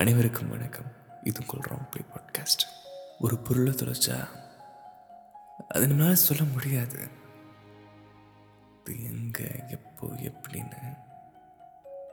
[0.00, 0.88] அனைவருக்கும் வணக்கம்.
[1.22, 2.64] இது உங்கள் ராங் பிளே பாட்காஸ்ட்
[3.18, 4.16] ஒரு பொருளை தொலைச்சா
[5.68, 6.98] அது நம்மளால் சொல்ல முடியாது.
[8.80, 10.80] இது எங்கே எப்போ எப்படின்னு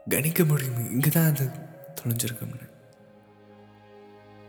[0.08, 1.50] கணிக்க முடியும் இங்கே தான் அது
[2.00, 2.70] தொலைஞ்சிருக்கும்னு.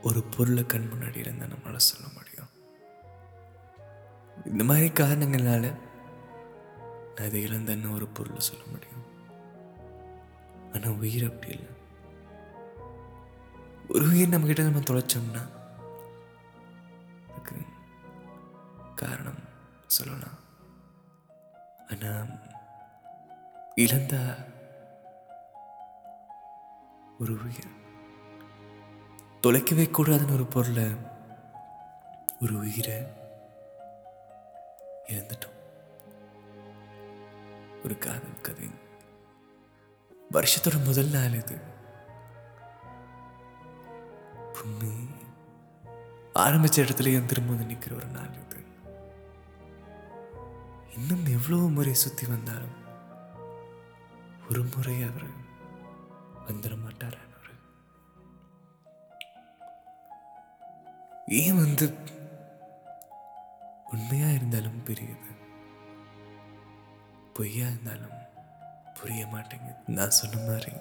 [0.01, 2.51] ஒரு பொருளை கண் முன்னாடி இருந்தால் நம்மளால் சொல்ல முடியும்.
[4.45, 5.71] இந்த மாதிரி காரணங்களால்
[7.15, 9.05] நான் இதை இழந்தேன்னு ஒரு பொருளை சொல்ல முடியும்.
[10.73, 11.74] ஆனால் உயிர் அப்படி இல்லை.
[13.89, 15.41] ஒரு உயிர் நம்மக்கிட்ட நம்ம தொலைச்சோம்னா
[17.29, 17.55] அதுக்கு
[18.95, 19.43] காரணம்
[19.87, 20.37] சொல்லலாம்.
[21.89, 22.27] ஆனால்
[23.75, 24.35] இழந்த
[27.19, 27.83] ஒரு உயிர்.
[29.41, 30.95] தொலைக்கவே கூடாதுன்னு ஒரு பொருளை
[32.41, 33.01] ஒரு உயிரை
[35.07, 35.53] இழந்துட்டோம்.
[37.83, 38.69] ஒரு காதல் கதை
[40.31, 41.73] வருஷத்தோட முதல் நாள் இது.
[44.65, 45.05] பூமி
[46.35, 48.65] ஆரம்பிச்ச இடத்துல என் திரும்ப வந்து நிற்கிற ஒரு நாள் இது?
[50.95, 52.83] இன்னும் எவ்வளவு முறை சுத்தி வந்தாலும்
[54.49, 55.43] ஒரு முறை அவர்
[56.47, 57.51] வந்துட மாட்டார் அவர்.
[61.27, 61.93] ஏன் வந்து
[63.91, 65.31] உண்மையா இருந்தாலும் பெரியது.
[67.33, 68.17] பொய்யா இருந்தாலும்
[68.93, 69.75] புரிய மாட்டேங்குது.
[69.87, 70.71] நான் சொன்ன மாதிரி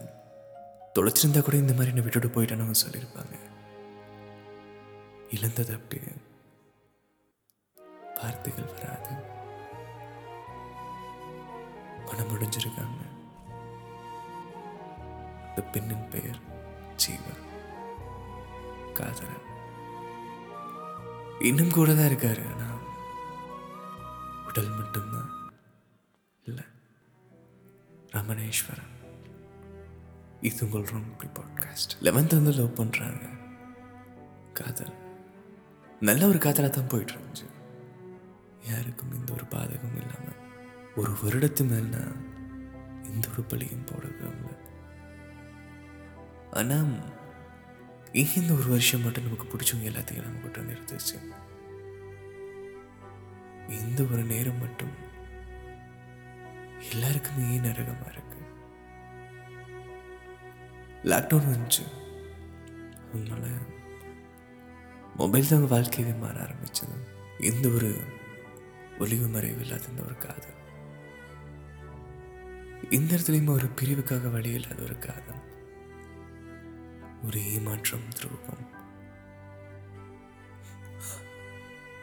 [0.95, 3.53] தொலைச்சிருந்தா கூட இந்த மாதிரி என்னை விட்டுட்டு போயிட்டேன்னு சொல்லியிருப்பாங்க.
[5.34, 6.12] இழந்தது அப்படியே
[8.22, 9.10] வார்த்தைகள் வராது.
[12.06, 13.00] மனம் முடிஞ்சிருக்காங்க.
[15.48, 16.38] இந்த பெண்ணின் பெயர்
[16.96, 17.34] ஜீவா
[18.92, 19.44] காதலன்.
[21.40, 22.80] இன்னும் கூட தான் இருக்காரு ஆனால்
[24.46, 25.30] உடல் மட்டும்தான்
[26.44, 26.64] இல்லை.
[28.12, 28.92] ரமணேஸ்வரன்.
[30.40, 33.24] இது உங்கள் ரொம்ப பாட்காஸ்ட் லெவன்த் வந்து லவ் பண்ணுறாங்க
[34.52, 35.02] காதல்
[36.00, 37.47] நல்ல ஒரு காதலாக தான் போயிட்டு இருந்துச்சு
[38.69, 40.52] யாருக்கும் எந்த ஒரு பாதகமும் இல்லாமல்
[40.96, 42.17] ஒரு வருடத்து மேல்னா
[43.02, 44.63] எந்த ஒரு பழியும் போடவே
[46.51, 47.13] ஆனால்
[48.13, 51.33] ஏன் இந்த ஒரு வருஷம் மட்டும் நமக்கு பிடிச்சவங்க எல்லாத்தையும் நம்ம கிட்ட வந்து எடுத்துச்சு.
[53.68, 54.92] இந்த ஒரு நேரம் மட்டும்
[56.92, 58.39] எல்லாருக்குமே ஏன் நரகமாக இருக்கு?
[61.02, 61.85] லாக்டவுன் வந்துச்சு.
[63.14, 63.47] அதனால
[65.17, 66.97] மொபைல் தான் வாழ்க்கையவே மாற ஆரம்பிச்சது.
[67.39, 67.97] எந்த ஒரு
[68.98, 70.58] ஒளிவு மறைவு இல்லாத இந்த ஒரு காதல்.
[72.91, 75.42] இந்த இடத்துலையும் ஒரு பிரிவுக்காக வழி இல்லாத ஒரு காதல்.
[77.27, 78.73] ஒரு ஏமாற்றம் துரோகம்.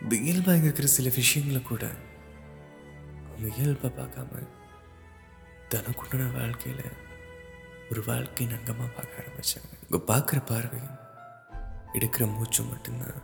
[0.01, 1.85] இந்த இயல்பா இங்க இருக்கிற சில விஷயங்களை கூட
[3.25, 4.47] அவங்க இயல்பா பார்க்காம
[5.69, 6.81] தனக்குண்டான வாழ்க்கையில
[7.89, 9.71] ஒரு வாழ்க்கையின் அங்கமா பார்க்க ஆரம்பிச்சாங்க.
[9.89, 11.00] இங்க பார்க்குற பார்வையும்
[11.93, 13.21] எடுக்கிற மூச்சு மட்டும்தான்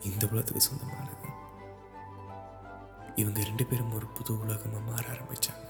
[0.00, 1.28] இந்த உலகத்துக்கு சொந்தமானது.
[3.16, 5.68] இவங்க ரெண்டு பேரும் ஒரு புது உலகமா மாற ஆரம்பிச்சாங்க.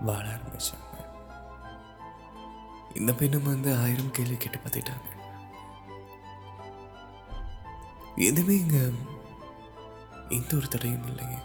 [0.00, 0.92] வாழ ஆரம்பிச்சாங்க.
[2.94, 5.08] இந்த பெண்ணும் வந்து ஆயிரம் கேள்வி கேட்டு பார்த்துட்டாங்க
[8.16, 8.78] எதுவுமே இங்க
[10.28, 11.38] எந்த ஒரு தடையும் இல்லைங்க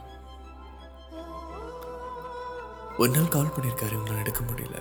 [2.97, 4.78] ஒரு நாள் கால் பண்ணியிருக்காரு உங்களை எடுக்க முடியல.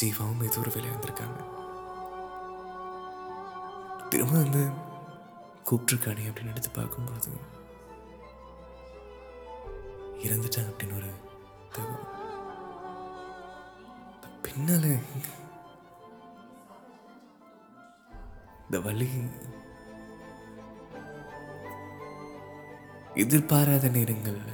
[0.00, 1.60] ஜீவாவும் ஏதோ ஒரு வேலை வந்திருக்காங்க
[4.12, 4.58] திரும்ப அந்த
[5.66, 7.30] கூப்பிட்ருக்கானே அப்படின்னு எடுத்து பார்க்கும்போது
[10.24, 11.10] இறந்துட்டாங்க அப்படின்னு ஒரு
[11.74, 12.10] தகவல்.
[14.42, 14.84] பின்னால
[18.64, 19.08] இந்த வழி
[23.14, 24.52] எதிர்பாராத நேரங்கள்ல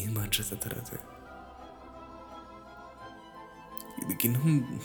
[0.00, 0.98] ஏமாற்றத்தை தருது.
[4.02, 4.80] இதுக்கு இன்னும்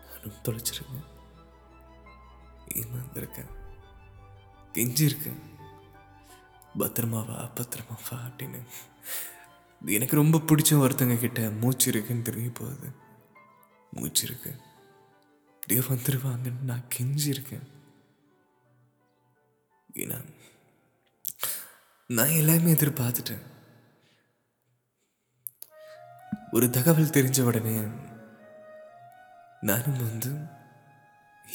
[0.10, 1.06] நானும் தொலைச்சிருக்கேன்.
[2.76, 3.50] ஏமாந்துருக்கேன்.
[4.74, 5.40] கெஞ்சிருக்கேன்.
[6.80, 7.50] பத்திரமாவா வா
[8.12, 8.64] அப்படின்னு.
[9.86, 12.92] எனக்கு ரொம்ப பிடிச்ச ஒருத்தங்க கிட்ட மூச்சு இருக்குன்னு தெரிய போகுது.
[13.92, 14.62] மூச்சு இருக்கு.
[15.54, 17.74] அப்படியே வந்துடுவாங்கன்னு நான் கெஞ்சிருக்கேன்.
[19.94, 20.34] ஏன்னா
[22.08, 23.42] நான் எல்லாமே எதிர்பார்த்துட்டேன்.
[26.52, 27.82] ஒரு தகவல் தெரிஞ்ச உடனே
[29.62, 30.30] நானும் வந்து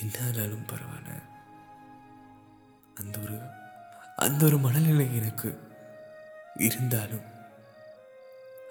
[0.00, 1.22] என்ன ஆனாலும் பரவாயில்ல.
[2.94, 3.40] அந்த ஒரு
[4.16, 5.60] அந்த ஒரு மனநிலை எனக்கு
[6.54, 7.24] இருந்தாலும்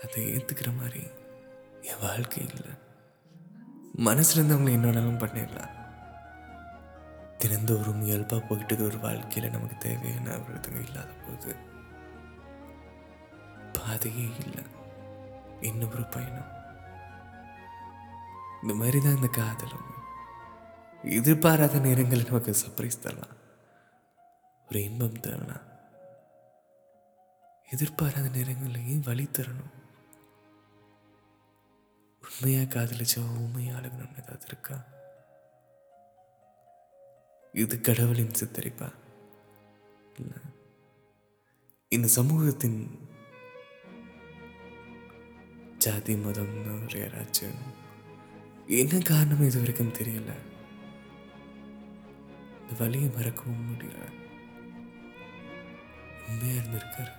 [0.04, 1.08] அதை ஏற்றுக்கிற மாதிரி
[1.82, 2.72] என் வாழ்க்கை இல்லை.
[3.98, 5.78] மனசுல இருந்தவங்களை என்னோடலாம் பண்ணிடலாம்.
[7.38, 11.69] தினந்தோறும் இயல்பாக போயிட்டு ஒரு வாழ்க்கையில் நமக்கு தேவையான விருதுங்க இல்லாத போது
[13.90, 14.64] பாதையே இல்லை.
[15.62, 16.50] இன்னும் ஒரு பயணம்.
[18.62, 19.88] இந்த மாதிரி தான் இந்த காதலும்.
[21.04, 23.36] எதிர்பாராத நேரங்களில் நமக்கு சர்ப்ரைஸ் தரலாம்.
[24.70, 25.62] ஒரு இன்பம் தரலாம்.
[27.72, 29.74] எதிர்பாராத நேரங்களையும் வழி தரணும்.
[32.22, 34.84] உண்மையா காதலிச்சா உண்மையா அழகணும்னு ஏதாவது இருக்கா?
[37.52, 38.94] இது கடவுளின் சித்தரிப்பா?
[41.90, 43.09] இந்த சமூகத்தின்
[45.80, 47.58] ஜாதி மதம்னு ஒரு யாராச்சும்
[48.68, 50.34] என்ன காரணம் இது வரைக்கும் தெரியல.
[52.62, 54.12] இந்த வழியை மறக்கவும் முடியல.
[56.28, 57.12] உண்மையாக இருந்திருக்காரு.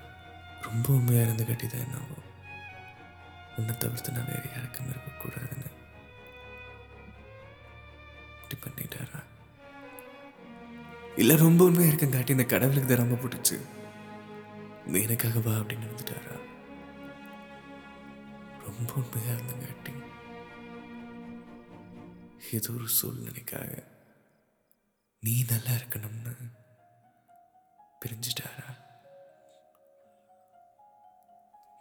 [0.63, 2.19] ரொம்ப உண்மையாக இருந்து கட்டிதான் என்னவோ.
[3.57, 5.67] உன்னை தவிர்த்து நான் வேறு யாருக்கும் இருக்கக்கூடாதுன்னு.
[8.43, 9.23] இப்படி பண்ணிட்டாரா?
[11.17, 13.61] இல்லை ரொம்ப உண்மையா இருக்கேன் காட்டி இந்த கடவுளுக்கு தான் ரொம்ப பிடிச்சி.
[14.87, 16.49] நீ அப்படின்னு இருந்துட்டாரா?
[18.81, 19.95] ரொம்ப உண்மையா இருந்தங்காட்டி
[22.53, 23.83] ஏதோ ஒரு சூழ்நிலைக்காக
[25.21, 26.35] நீ நல்லா இருக்கணும்னு
[28.05, 28.69] பிரிஞ்சிட்டாரா?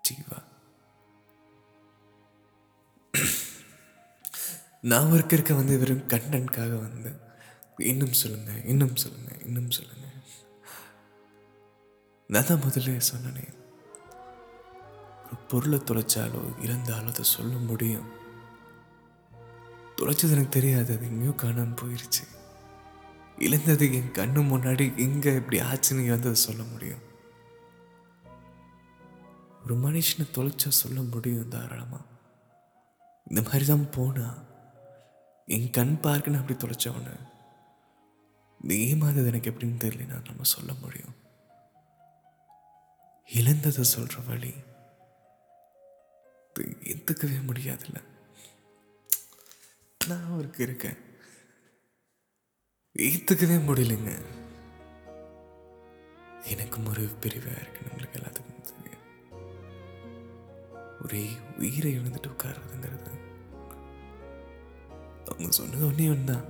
[0.07, 0.43] ஜீவா.
[4.81, 7.19] நான் ஒர்க் இருக்க வந்து வெறும் கண்டென்ட்காக வந்து.
[7.77, 10.07] இன்னும் சொல்லுங்க இன்னும் சொல்லுங்க இன்னும் சொல்லுங்க.
[12.27, 13.47] நான் தான் முதல்ல சொன்னனே.
[15.47, 18.09] பொருளை தொலைச்சாலோ இறந்தாலோ அதை சொல்ல முடியும்.
[19.97, 22.23] தொலைச்சது எனக்கு தெரியாது அது எங்கேயோ காணாமல் போயிருச்சு.
[23.37, 27.01] இழந்தது என் கண்ணு முன்னாடி எங்கே இப்படி ஆச்சுன்னு இறந்ததை சொல்ல முடியும்.
[29.63, 32.05] ஒரு மனுஷனை தொலைச்சா சொல்ல முடியும் தாராளமாக
[33.27, 34.27] இந்த மாதிரி தான் போனா
[35.45, 37.13] என் கண் பார்க்கணும் அப்படி தொலைச்சவனு
[38.61, 41.15] இந்த ஏமாந்தது எனக்கு எப்படின்னு தெரியல நான் நம்ம சொல்ல முடியும்.
[43.29, 44.53] இழந்ததை சொல்கிற வழி
[46.59, 47.95] இது ஏத்துக்கவே முடியாதுல்ல.
[50.07, 50.97] நான் அவருக்கு இருக்கேன்.
[52.99, 54.21] ஏத்துக்கவே முடியலைங்க.
[56.43, 58.97] எனக்கும் ஒரு பிரிவாக இருக்கு உங்களுக்கு எல்லாத்துக்கும் தெரியும்.
[61.03, 63.27] ஒரே உயிரை இழந்துட்டு உட்கார்றதுங்கிறது.
[65.25, 66.41] அவங்க சொன்னது ஒன்றே ஒன்றா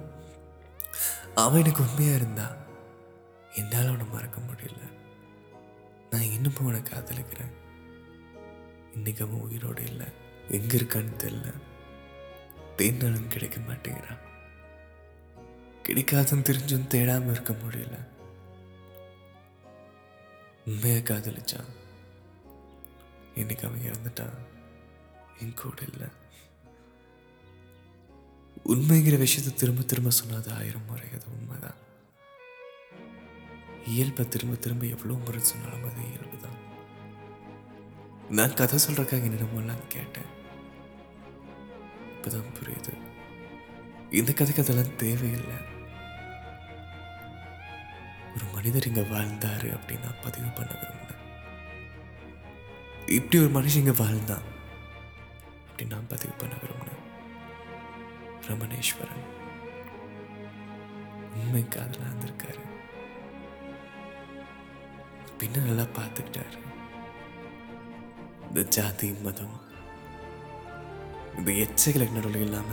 [1.36, 2.56] அவன் எனக்கு உண்மையா இருந்தா
[3.56, 4.94] என்னால் அவனை மறக்க முடியல.
[6.10, 7.54] நான் இன்னும் அவனை காதலிக்கிறேன்.
[8.94, 10.06] இன்னைக்கு அவன் உயிரோடு இல்லை.
[10.50, 11.54] எங்க இருக்கான்னு தெரியல.
[12.78, 14.20] தேடினாலும் கிடைக்க மாட்டேங்கிறான்.
[15.84, 18.08] கிடைக்காதுன்னு தெரிஞ்சும் தேடாம இருக்க முடியல.
[20.66, 21.66] உண்மையாக காதலிச்சான்.
[23.36, 24.34] இன்னைக்கு அவன் இறந்துட்டான்.
[25.40, 26.08] என் கூட இல்லை.
[28.66, 31.08] உண்மைங்கிற விஷயத்தை திரும்ப திரும்ப சொன்னாது ஆயிரம் முறை.
[31.14, 31.88] அது உண்மைதான்.
[33.86, 36.59] இயல்பை திரும்ப திரும்ப எவ்வளோ முறை சொன்னாலும் அது இயல்பு தான்.
[38.30, 40.38] நான் கதை சொல்றதுக்காக என்னிடமெல்லாம் கேட்டேன்.
[42.12, 42.94] இப்பதான் புரியுது.
[44.14, 45.56] இந்த கதைக்கு அதெல்லாம் தேவையில்லை.
[48.36, 51.08] ஒரு மனிதர் இங்க வாழ்ந்தாரு அப்படின்னு நான் பதிவு பண்ண விரும்பினேன்
[53.10, 54.42] இப்படி ஒரு மனுஷன் இங்க வாழ்ந்தான்
[55.68, 56.98] அப்படின்னு நான் பதிவு பண்ண விரும்பினேன்
[58.48, 59.24] ரமணேஸ்வரன்.
[61.34, 62.60] உண்மை காதலா இருந்திருக்காரு.
[65.40, 66.58] பின்ன நல்லா பார்த்துக்கிட்டாரு.
[68.50, 69.56] இந்த ஜாதி மதம்
[71.38, 72.72] இந்த எச்சைகளுக்கு நடுவில் இல்லாம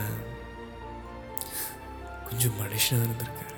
[2.27, 3.53] கொஞ்சம் மனுஷனாக இருந்திருக்காரு.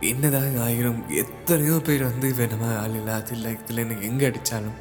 [0.00, 4.80] என்னதான் ஆயிரம் எத்தனையோ பேர் வந்து வேணுமா ஆள் இல்லை அது இல்லை இதில் எனக்கு எங்கே அடித்தாலும்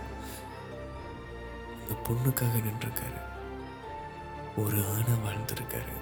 [1.79, 3.19] அந்த பொண்ணுக்காக நின்றுருக்காரு.
[4.57, 5.95] ஒரு ஆணா வாழ்ந்திருக்காரு.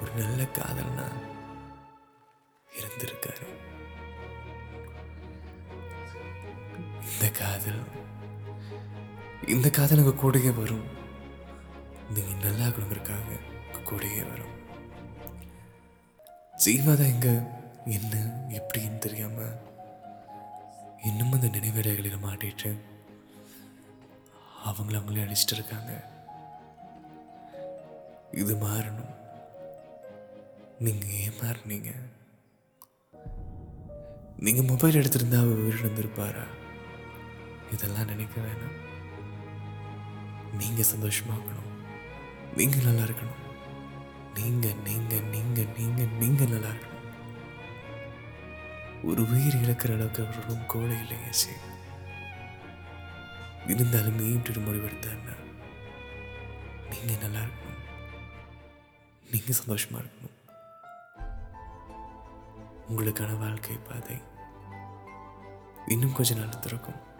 [0.00, 1.06] ஒரு நல்ல காதலனா
[2.70, 3.48] இருந்திருக்காரு
[7.22, 7.82] இந்த காதல்
[9.54, 10.86] இந்த காதல் உங்கள் கூடயே வரும்.
[12.14, 13.28] நீங்கள் நல்லா இருக்கணுங்கிறதுக்காக
[13.66, 14.54] உங்க கூடயே வரும்.
[16.62, 17.34] ஜீவாதா எங்கே
[17.96, 18.14] என்ன
[18.58, 19.54] எப்படின்னு தெரியாமல்
[21.08, 22.72] இன்னும் அந்த நினைவேடைகளில் மாட்டிட்டு
[24.70, 25.92] அவங்கள அவங்களே அடிச்சிட்டு இருக்காங்க.
[28.42, 29.14] இது மாறணும்.
[30.86, 31.92] நீங்கள் ஏன் மாறினீங்க?
[34.48, 36.44] நீங்கள் மொபைல் எடுத்திருந்தா அவர் உயிரிழந்திருப்பாரா?
[37.72, 38.78] இதெல்லாம் நினைக்க வேணாம்.
[40.58, 41.70] நீங்க சந்தோஷமா இருக்கணும்
[42.56, 43.40] நீங்க நல்லா இருக்கணும்.
[44.34, 46.90] நீங்க நீங்க நீங்க நீங்க நீங்க நல்லா இருக்கணும்.
[49.04, 51.56] ஒரு உயிர் இழக்கிற அளவுக்கு அவர்களும் கோலை இல்லைங்க சரி
[53.66, 55.34] இருந்தாலும் மீட்டு முடிவெடுத்தாருன்னா
[56.90, 57.80] நீங்க நல்லா இருக்கணும்.
[59.30, 60.36] நீங்க சந்தோஷமா இருக்கணும்.
[62.90, 64.16] உங்களுக்கான வாழ்க்கை பாதை
[65.86, 67.10] இன்னும் கொஞ்ச நாள் திறக்கும்.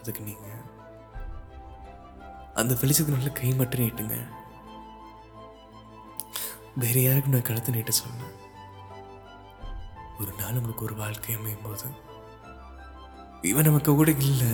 [0.00, 0.66] அதுக்கு நீங்கள்
[2.60, 4.16] அந்த வெளிச்சத்தினால கை மட்டும் நீட்டுங்க.
[6.82, 8.36] வேற யாருக்கும் நான் கழுத்து நீட்ட சொன்னேன்
[10.20, 11.88] ஒரு நாள் உங்களுக்கு ஒரு வாழ்க்கை அமையும் போது
[13.50, 14.50] இவன் நமக்கு கூட இல்லை.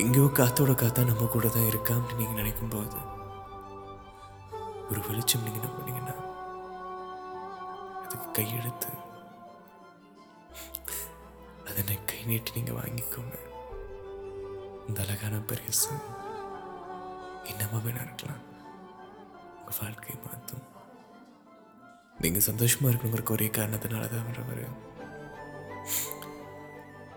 [0.00, 2.98] எங்கேயோ காத்தோட காத்தா நம்ம கூட தான் இருக்கா அப்படின்னு நீங்கள் நினைக்கும் போது
[4.90, 6.16] ஒரு வெளிச்சம் நீங்கள் என்ன பண்ணீங்கன்னா
[8.02, 8.90] அதுக்கு கையெடுத்து
[11.70, 13.36] அதனை கை நீட்டி நீங்கள் வாங்கிக்கோங்க.
[14.88, 15.90] இந்த அழகான பரிசு
[17.50, 18.42] என்னமா வேணா இருக்கலாம்
[19.58, 20.64] உங்கள் வாழ்க்கையை மாற்றும்.
[22.20, 24.64] நீங்கள் சந்தோஷமாக இருக்கணுங்கிற ஒரே காரணத்தினால தான் வரவர்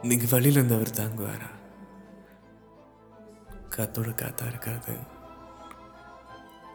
[0.09, 1.49] நீங்கள் வழியில் இருந்தவர் தாங்குவாரா?
[3.75, 4.93] காத்தோட காத்தா இருக்காது.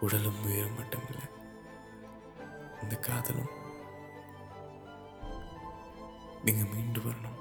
[0.01, 1.27] உடலும் உயிரும் மட்டும் இல்லை
[2.83, 3.55] இந்த காதலும்
[6.45, 7.39] நீங்கள் மீண்டு வரணும்.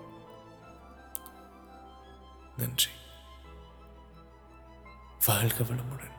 [2.57, 2.91] நன்றி.
[5.25, 6.15] வாழ்க வளமுடன்.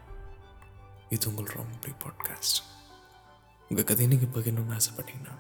[1.09, 2.59] இது உங்கள் ராங்ப்ளி பாட்காஸ்ட்
[3.69, 5.37] உங்கள் கதையை நீங்கள் பகிரணும்னு ஆசைப்பட்டீங்கன்னா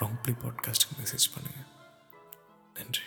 [0.00, 1.68] ராங்ப்ளி பாட்காஸ்ட்டுக்கு மெசேஜ் பண்ணுங்கள்
[2.74, 3.02] நன்றி.